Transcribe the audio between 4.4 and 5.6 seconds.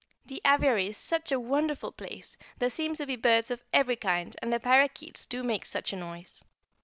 and the parrakeets do